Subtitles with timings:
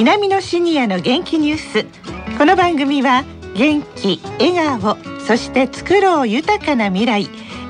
[0.00, 2.38] 南のシニアの元気ニュース。
[2.38, 3.22] この番組は
[3.54, 7.28] 元気笑顔そして作ろう豊かな未来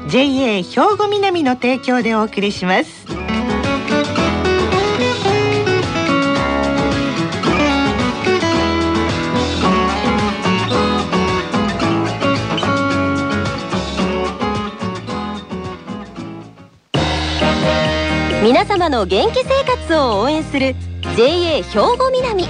[0.09, 0.63] JA 兵
[0.97, 3.05] 庫南の提供でお送りします。
[18.45, 20.77] 皆様の元気生活を応援する
[21.17, 21.63] JA 兵
[21.99, 22.45] 庫南。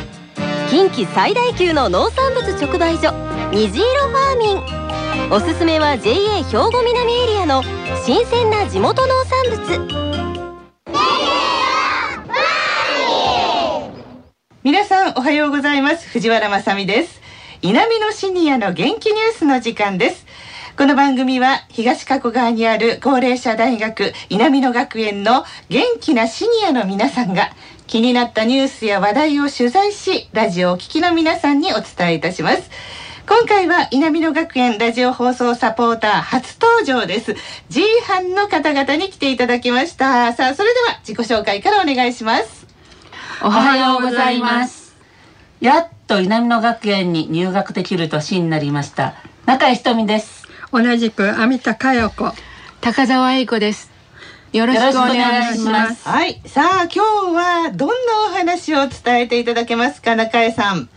[0.69, 3.11] 近畿最大級の農産物直売所
[3.53, 5.33] 虹色ファーミン。
[5.33, 7.63] おすすめは JA 兵庫南エリアの
[8.05, 10.11] 新鮮な地元農産物。
[14.63, 16.07] 皆さんおはようございます。
[16.11, 17.21] 藤原まさです。
[17.63, 20.27] 南のシニアの元気ニュースの時間です。
[20.77, 27.51] この番組は東加古川にある高齢者大学南野学園の元気なシニアの皆さんが
[27.91, 32.71] 気になったニュースや話題を取材しラジオを聴きの皆さんにお伝えいたします
[33.29, 37.35] 今回は南野学園ラジオ放送サポーター初登場です
[37.69, 42.61] G 班の方々に来ていただきましたさあそれでは自己紹介からお願いします
[43.43, 44.95] おはようございます。
[45.63, 49.15] やっと南野学園に入学できる年になりました。
[49.47, 50.47] 中井ひとみです。
[50.73, 52.35] 同じく網田佳代子
[52.83, 54.00] 高澤英子です。
[54.53, 56.09] よろしくお願いします。
[56.09, 56.99] はいさあ今日
[57.37, 57.95] はどんな
[58.27, 60.89] お話を伝えていただけますか中江さん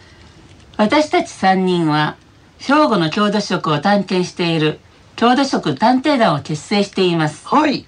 [0.76, 2.18] 私たち3人は
[2.58, 4.80] 兵庫の郷土食を探検している
[5.18, 7.48] 郷土食探偵団を結成しています。
[7.48, 7.86] はい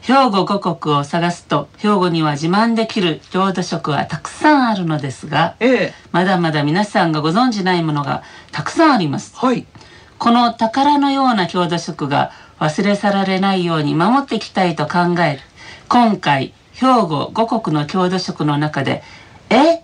[0.00, 9.36] 兵庫五国を探すと兵庫には自慢できる郷土食はたくさんあるのですが、ええまだまだ皆さんがご存じないものがたくさんあります。
[9.36, 9.66] はい
[10.18, 15.40] この宝のような郷土食が忘れ去られないように守っていきたいと考える。
[15.88, 19.02] 今回兵庫五国の郷土食の中で
[19.50, 19.82] 「え？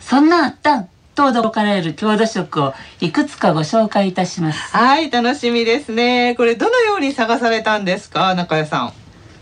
[0.00, 4.76] そんなんあったん?」と驚かれる郷土食をいくつかご紹介いたします。
[4.76, 6.34] はい楽しみですね。
[6.36, 8.34] これどのように探されたんですか？
[8.34, 8.92] 中江さん。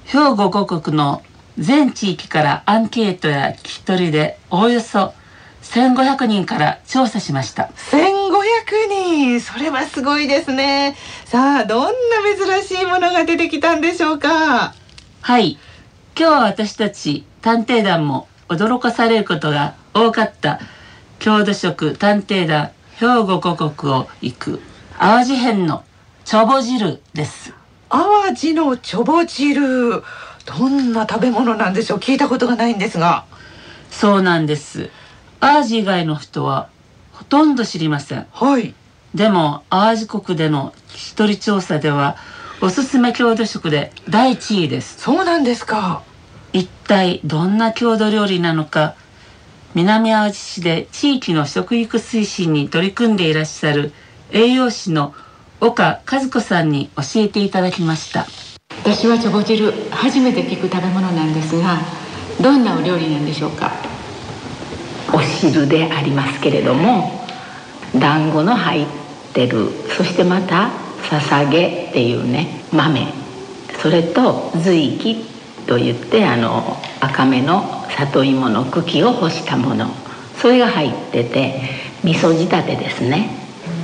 [0.05, 1.23] 兵庫五国の
[1.59, 5.15] 全地域からアンケートや聞き取りでおおよそ
[5.63, 7.71] 1500人から調査しました。
[7.91, 8.12] 1500
[8.89, 10.97] 人それはすごいですね。
[11.25, 11.91] さあどんな
[12.37, 14.75] 珍しいものが出てきたんでしょうか？
[15.21, 15.59] はい。
[16.17, 20.61] 今日は私たち探偵団も驚かされることが多かった。
[21.19, 24.61] 郷土食探偵団兵庫五国を行く。
[24.99, 25.85] 淡路編の
[26.25, 27.55] ちょぼ汁です。
[27.89, 30.03] 淡路のちょぼ汁。
[30.45, 31.99] どんな食べ物なんでしょう？
[31.99, 33.25] 聞いたことがないんですが。
[33.91, 34.91] そうなんです。
[35.41, 36.69] 淡路以外の人は
[37.23, 38.27] ほとんど知りません。
[38.33, 38.75] はい
[39.15, 42.17] でも淡路国での聞き取り調査では
[42.63, 44.99] おすすめ郷土食で第一位です。
[44.99, 46.03] そうなんですか
[46.53, 48.97] 一体どんな郷土料理なのか
[49.75, 53.93] 南淡路市で地域の食育推進に取り組んでいらっしゃる
[54.31, 55.15] 栄養士の
[55.61, 58.27] 岡和子さんに教えていただきました
[58.81, 61.79] 私はチョボ汁初めて聞く食べ物なんですが、
[62.43, 63.92] どんなお料理なんでしょうか。
[65.13, 67.27] お汁でありますけれども
[67.99, 68.87] 団子の入っ
[69.35, 70.71] てるそしてまた
[71.09, 73.07] ささげっていうね豆。
[73.83, 75.25] それと随気
[75.67, 79.89] といってあの赤めの里芋の茎を干したもの。
[80.41, 81.61] それが入ってて
[82.03, 83.29] 味噌仕立てですね。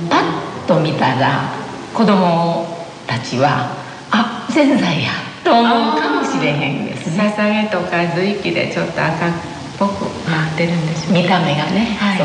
[0.09, 1.51] パッと見たら
[1.93, 2.65] 子供
[3.05, 3.75] たちは
[4.11, 5.09] あぜんざいや
[5.43, 7.29] と思うかもしれへんですね。
[7.29, 9.31] ささげとか随気でちょっと赤っ
[9.77, 10.05] ぽく
[10.59, 12.19] ってるんでしょう見た目がね、はい。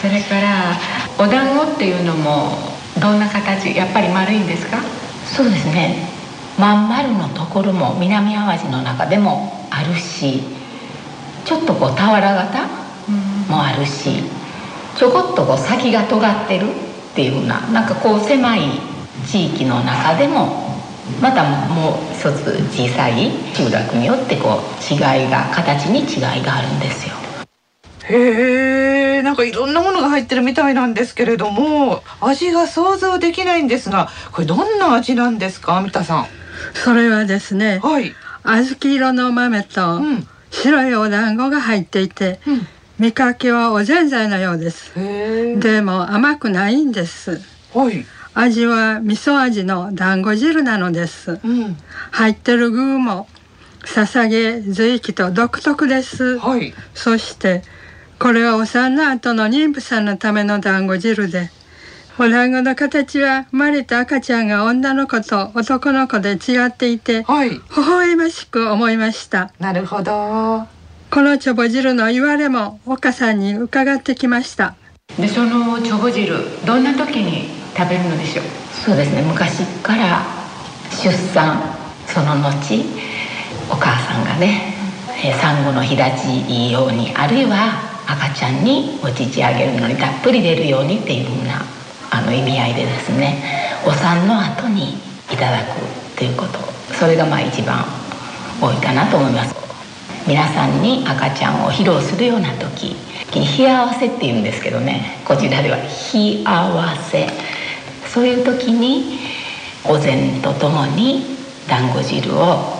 [0.00, 0.72] それから
[1.18, 2.56] お団子っていうのも
[2.98, 3.74] どんな形？
[3.76, 4.78] やっぱり丸いんですか？
[5.26, 6.08] そうですね。
[6.58, 10.42] まん丸のところも南淡路の中でもあるし
[11.44, 12.66] ちょっとこう俵型
[13.48, 14.24] もあるし
[14.96, 18.60] ちょこっとこう先が尖ってるっていうふうななんかこう狭い
[19.24, 20.74] 地域の中でも
[21.22, 27.14] またもう一つ小さい集落によってこう違いが形に違いがあるんですよ
[28.10, 35.80] へえなんかいろんなものが入ってるみたいなんですけれども味が想像できないんですがこれどんな味なんですか？
[35.80, 36.26] 三田さん。
[36.74, 38.14] それはですねはい。
[38.44, 40.26] 小豆色の豆とうん。
[40.50, 42.66] 白いお団子が入っていて、うん。
[42.98, 44.92] 見かけはおぜんざいのようです。
[44.94, 47.42] でも甘くないんです。
[47.74, 48.06] はい。
[48.32, 51.38] 味は味噌味の団子汁なのです。
[51.44, 51.76] うん。
[52.12, 53.28] 入ってる具も
[53.84, 56.38] ささげ随気と独特です。
[56.38, 56.72] はい。
[56.94, 57.62] そして
[58.18, 61.50] これはお産の後の妊婦さんのための団子汁で。
[62.18, 67.60] お団子の形は生まれた赤ちゃんが女の子と男の子で違っていて微はい。
[67.76, 69.52] 笑ましく思いました。
[69.60, 70.66] なるほど。
[71.10, 74.74] このちょぼ汁の言われも岡さんに伺ってきました。
[75.16, 76.34] でそのちょぼ汁
[76.66, 78.44] どんな時に食べるのでしょう？
[78.84, 79.22] そうですね。
[79.22, 80.22] 昔から
[80.90, 81.62] 出産
[82.06, 82.84] その後
[83.70, 84.74] お母さんがね
[85.22, 91.60] えー産後の日立ちいいようにあるいは赤ちゃんにお乳あげるのにたっぷり出るようにっていうふうな
[92.10, 93.36] あの意味合いでですね
[93.86, 94.94] お産の後に
[95.30, 96.58] いただくっていうこと
[96.94, 97.84] それがまあ一番
[98.62, 99.54] 多いかなと思います。
[100.26, 102.96] 皆さんに赤ちゃんを披露するような時
[103.30, 107.26] 火合わせっていうんですけどねこちらでは火合わせ。
[108.06, 109.18] そういう時に
[109.84, 111.36] お膳とともに
[111.68, 112.78] 団子汁を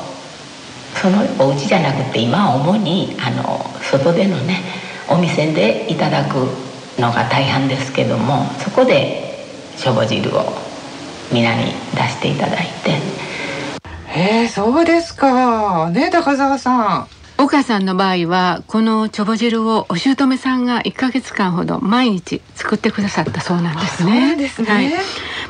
[0.95, 6.35] そのお家じゃなくて今は主にあの外でのねお店でいただく
[7.01, 9.47] のが大半ですけどもそこで
[9.77, 10.43] しょぼ汁を
[11.33, 12.99] 皆に出していただいて。
[14.15, 15.91] えー、そうですか。
[15.91, 17.09] ね高澤さん。
[17.41, 24.35] 岡さんの場合はこのちょぼ汁をお姑さんが1ヶ月間ほど毎日作ってくださったそうなんですね。
[24.35, 24.69] ですね。
[24.69, 24.91] はい、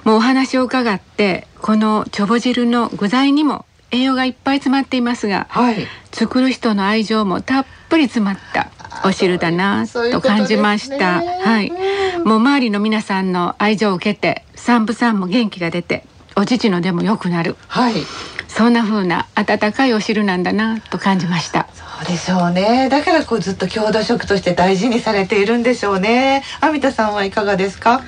[0.04, 5.86] もうお話を伺ってこのちょぼ汁の具材にも栄養がいっぱい詰まっていますがはい。
[6.12, 8.70] 作る人の愛情もたっぷり詰まった
[9.04, 11.22] お汁だなと感じました。
[11.22, 11.72] はい、
[12.24, 16.04] もう周りの皆さんの愛情を受けて産婦さんも元気が出て
[16.36, 17.56] お乳の出も良くなる。
[17.68, 17.94] はい。
[18.48, 21.68] そんな風な温かいお汁なんだなと感じました。
[21.74, 22.88] そうでしょうね。
[22.88, 26.42] だからこうずっと郷土食として大事にされているんでしょうね。
[26.60, 28.02] 阿美田さんはいかがですか？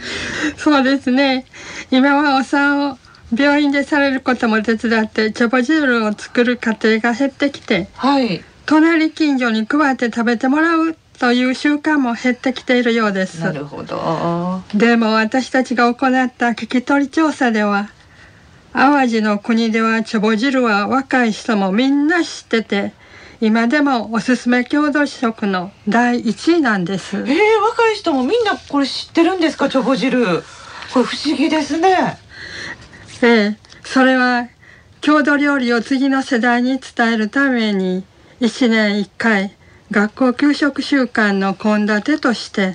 [0.56, 1.44] そうですね。
[1.90, 2.98] 今はお産を
[3.36, 13.40] 病院でされることも手伝ってちょぼ汁を作る家庭が減ってきてはい隣近所に配って食べてもらうという習慣も減ってきているようです。
[13.40, 14.62] なるほど。
[14.72, 17.90] でも私たちが行った聞き取り調査では
[18.72, 22.92] 淡路の国ではちょぼ汁は若い人もみんな知ってて
[23.40, 27.16] 今でもおすすめ郷土食の第一位なんです。
[27.16, 27.26] えー、
[27.62, 30.44] 若い人もみんなこれ知ってるんですかチョボ汁。
[30.94, 32.20] これ不思議ですね。
[33.22, 34.46] ええそれは
[35.00, 38.04] 郷土料理を次の世代に伝えるために
[38.40, 39.54] 1年1回
[39.90, 42.74] 学校給食習慣の献立として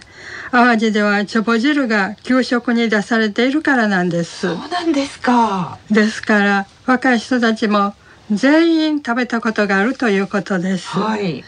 [0.51, 4.41] 淡路ではちょぼ汁が給食に出されているからなんです。
[4.41, 5.79] そうなんですか。
[5.89, 7.95] ですから若い人たちも
[8.29, 11.43] 全員食べたことがあるということです、はい。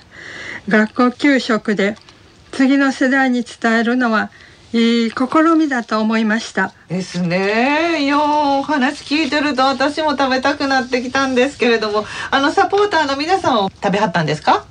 [0.68, 1.96] 学校給食で
[2.52, 4.31] 次の世代に伝えるのは
[4.74, 5.16] いい試
[5.58, 6.74] みだと思いました。
[6.90, 8.04] ですね。
[8.04, 14.66] いやお話聞いてると私も食べたくなってきたんですけれどもあのサポーターの皆さんを食べはったんですか？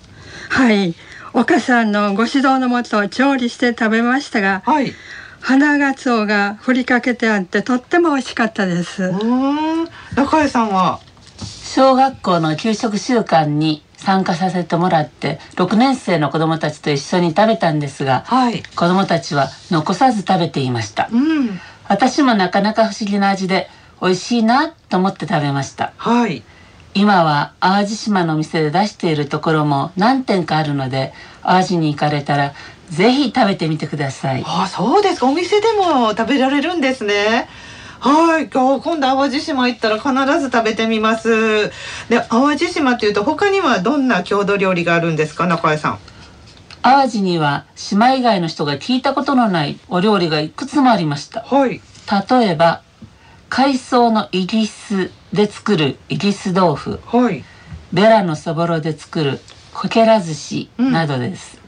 [0.50, 0.94] はい。
[1.32, 4.92] 岡さんのご指導のもと調理して食べましたがはい。
[5.40, 9.04] 花がつおがふりかけてあってとっても美味しかったです。
[9.04, 9.88] うーん。
[10.14, 11.00] 中江さんは？
[11.64, 18.62] 小学校の給食習慣に参加させてもらって6年生の子どもたちと一緒に食べたんですがはい。
[18.62, 21.08] 子どもたちは残さず食べていました。
[21.12, 21.60] うん。
[21.88, 23.68] 私もなかなか不思議な味で
[24.00, 25.92] 美味しいなと思って食べました。
[25.96, 26.44] はい。
[26.94, 31.12] 今は淡路島のお店で出しているところも何店かあるので
[31.42, 32.54] 淡路に行かれたら
[32.90, 34.44] ぜひ食べてみてください。
[34.46, 35.20] あそうです。
[35.20, 37.48] かお店でも食べられるんですね
[38.00, 41.70] はいあ今度淡路島行ったら必ず食べてみます。
[42.08, 45.98] で淡路島っていうと他にはどんな郷土料理があるんですか中江さん。
[46.82, 51.42] 淡路には島以外の人が聞いたことのないお料理がいくつもありました。
[51.42, 51.80] はい。
[52.30, 52.82] 例えば
[53.48, 57.00] 海藻のイギスで作るイギス豆腐。
[57.06, 57.44] はい。
[57.92, 59.40] ベラのそぼろで作る
[59.72, 61.58] こけら寿司などです、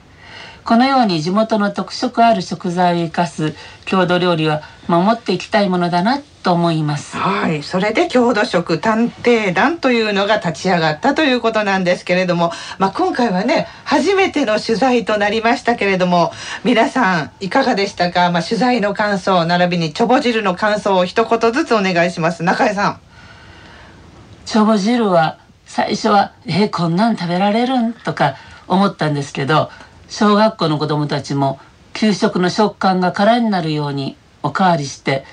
[0.68, 3.54] このように地元の特色ある食材を生かす
[3.87, 7.16] 郷土料理は守っていきたいものだなと思います。
[7.16, 16.32] はい、それで郷土食探偵団というのが立ち上がったということなんですけれども、まあ、今回はね初めての取材となりましたけれども
[16.64, 22.42] 皆さんいかがでしたか、まあ、取材の感想並びにちょぼ汁の感想を一言ずつお願いします。
[22.42, 23.00] 中江さん。
[24.44, 28.37] ちょぼ汁は最初は「えこんなん食べられるん?」とか
[28.68, 29.70] 思ったんですけど
[30.08, 31.60] 小学校の子どもたちも
[31.92, 35.24] 給食の食感が空になるようにおかわりして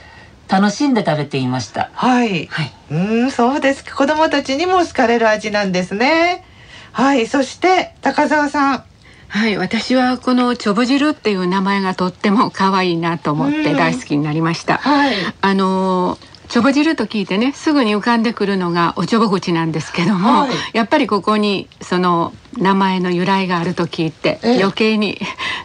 [0.48, 1.90] 楽しんで食べていました。
[1.94, 3.84] はい、はい、うーんそうです。
[3.84, 6.44] か子供たちにも好かれる味なんですね。
[6.92, 7.28] はい。
[7.28, 8.84] そして高澤さん。
[9.28, 13.78] はい、私はこのちょぼ汁っていう名前がとっても可愛いなと思ってうん。
[13.78, 14.78] 大好きになりました。
[14.78, 15.16] はい。
[15.42, 25.20] あのーちょぼ汁と聞いてねすぐに浮かんでくるのがおちょぼ口なんですけども、はい、やっぱりここにその名前の由来があると聞いて、余計に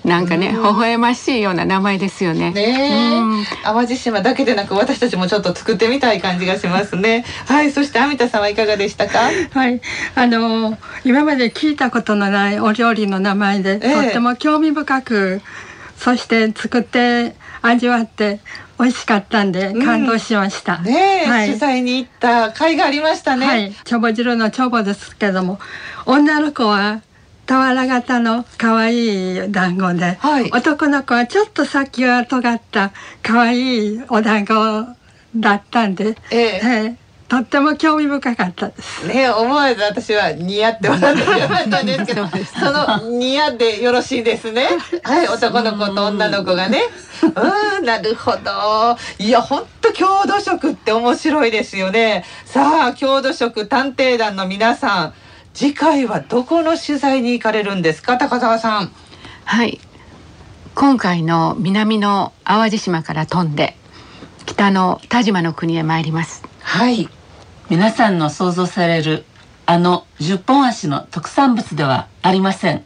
[0.04, 2.50] なんかね微笑ましいような名前ですよね。
[2.50, 3.22] ね
[3.62, 7.24] 淡路島だけでなく私たちもちょっと作ってみたい感じがしますね。
[7.46, 9.30] はいそしてアミタさんはいかがでしたか？
[9.52, 9.80] はい。
[10.16, 15.42] あの今まで聞いたことのないお料理の名前で、とっても興味深く
[16.00, 18.40] そして作って味わって
[18.78, 20.76] 美味しかったんで感動しました。
[20.78, 23.46] うん、ね、はい、取材に行った甲斐がありましたね。
[23.46, 25.60] はい、ちょぼ汁のちょぼですけども、
[26.06, 27.02] 女の子は
[27.46, 32.92] 俵型の可愛い団子で、はい、男の子はちょっと先が尖った
[33.22, 34.54] 可愛いお団子
[35.36, 36.60] だったんで、ええ。
[36.64, 36.99] えー
[37.30, 39.06] とっても興味深かったです。
[39.06, 42.26] ね、思わず私は似合って笑ってしまったんですけど、
[42.58, 44.66] その似合ってよろしいですね。
[45.04, 46.82] はい、男の子と女の子がね。
[47.22, 48.98] うん、なるほど。
[49.20, 52.24] いや、本当郷土食って面白いですよね。
[52.46, 55.14] さあ、郷土食探偵団の皆さん、
[55.54, 58.90] 次回はどこの取材に行かれるんですか、高澤さん。
[59.44, 59.80] はい。
[60.74, 63.76] 今回の南の淡路島から飛んで、
[64.46, 66.42] 北の田島の国へ参ります。
[66.60, 67.08] はい。
[67.70, 69.24] 皆さんの想像される
[69.64, 72.84] あの十本足の特産物ではありません。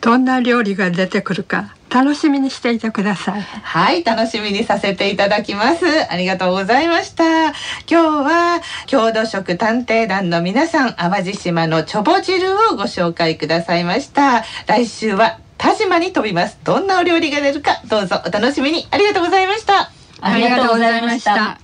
[0.00, 3.40] どんな料理が出てくるか楽しみにしていてください。
[3.40, 5.86] はい楽しみにさせていただきます。
[6.10, 7.50] ありがとうございました。
[7.50, 7.54] 今
[7.88, 14.42] 日は郷土食探偵団の皆さん淡路島のちょぼ汁をご紹介くださいました。
[14.66, 16.58] 来週は田島に飛びます。
[16.64, 18.88] どんなお料理が出るかどうぞお楽しみに。
[18.90, 19.92] ありがとうございました。
[20.20, 21.60] ありがとうございました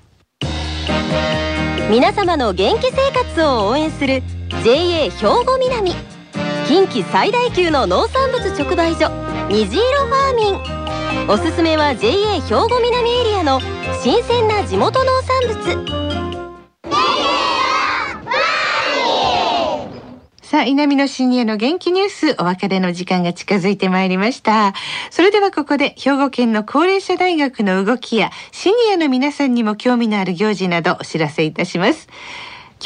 [1.91, 4.23] 皆様の元気生活を応援する
[4.65, 5.11] JA 兵
[5.45, 5.93] 庫南。
[6.67, 9.11] 近畿最大級の農産物直売所
[9.51, 11.29] 虹色ファーミン。
[11.29, 13.61] おすすめは JA 兵庫南エリアの
[14.03, 16.04] 新鮮な地元農産物。
[20.55, 24.73] さあ、稲見のシニアの元気ニュース、お別れの時間が近づいてまいりました。
[25.11, 32.09] それではここで、兵庫県の高齢者大学の動きや、シニアの皆さんにも興味のある行事などお知らせいたします。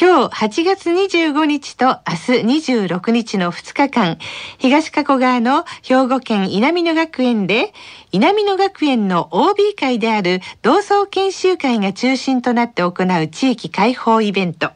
[0.01, 4.17] 今日8月25日と明日26日の2日間、
[4.57, 7.71] 東加古川の兵庫県稲美野学園で、
[8.11, 14.71] 稲美野学園の OB 会である同窓研修会が中心となって行う地域開放イベント。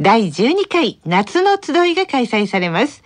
[0.00, 3.02] 第12回夏の集いが開催されます。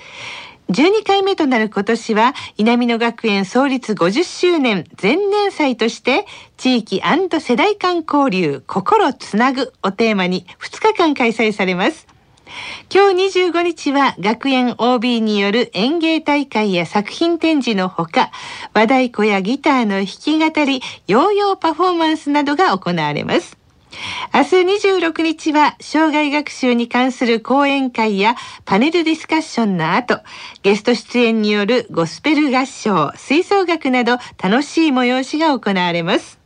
[0.71, 6.27] 12回目となる今年は稲美野学園創立50周年前年祭として
[6.59, 7.01] 地域
[7.41, 12.07] 世代間交流心つなぐをテーマに2日間開催されます。
[12.93, 18.31] 今日25日は学園 OB による演芸大会や作品展示のほか
[18.75, 23.59] 和太鼓やギターの弾き語りヨーヨーパフォーマンスなどが行われます。
[24.35, 24.57] 明日
[24.89, 30.21] 26日は障害学習に関する講演会やパネルディスカッションの後、
[30.63, 36.39] ゲスト出演によるゴスペル合唱、吹奏楽など楽しい催しが行われます。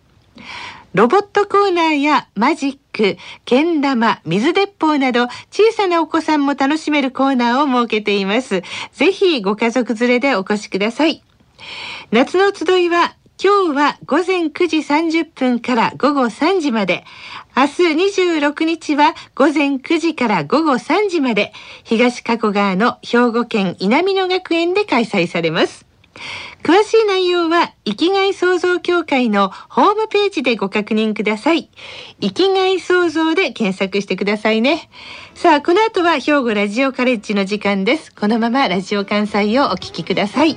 [0.95, 3.17] ロボットコーナーやマジック、
[3.47, 8.63] けん玉、水鉄砲など小さなお子さんも楽しめるコーナーを設けています。
[8.93, 11.23] ぜひご家族連れでお越しください。
[12.11, 17.05] 夏の集いは今日は午前9時30分から午後3時まで、
[17.57, 17.83] 明日
[18.21, 25.87] 26日は午前9時から午後3時まで、東加古川の兵庫県稲美野学園で開催されます。
[26.63, 31.69] 詳しい内容は、生きがい創造協会のホームページでご確認ください。
[32.21, 34.89] 生きがい創造で検索してくださいね。
[35.35, 38.15] さあ、この後は兵庫ラジオカレッジの時間です。
[38.15, 40.57] このままラジオ関西をお聞きください。